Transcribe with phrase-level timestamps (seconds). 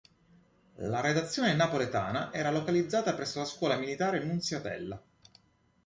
[0.77, 4.99] La redazione "napoletana" era localizzata presso la Scuola Militare Nunziatella.